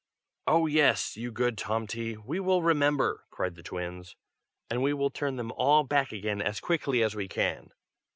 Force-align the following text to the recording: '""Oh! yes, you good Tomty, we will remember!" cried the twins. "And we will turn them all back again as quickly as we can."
'""Oh! 0.47 0.65
yes, 0.65 1.15
you 1.15 1.31
good 1.31 1.59
Tomty, 1.59 2.17
we 2.17 2.39
will 2.39 2.63
remember!" 2.63 3.27
cried 3.29 3.53
the 3.53 3.61
twins. 3.61 4.15
"And 4.67 4.81
we 4.81 4.93
will 4.95 5.11
turn 5.11 5.35
them 5.35 5.51
all 5.51 5.83
back 5.83 6.11
again 6.11 6.41
as 6.41 6.59
quickly 6.59 7.03
as 7.03 7.13
we 7.13 7.27
can." 7.27 7.71